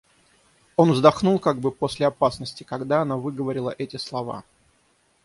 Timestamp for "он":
0.77-0.91